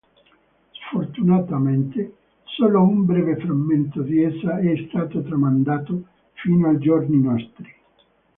[0.73, 2.15] Sfortunatamente
[2.45, 7.71] solo un breve frammento di essa è stato tramandato fino ai giorni nostri.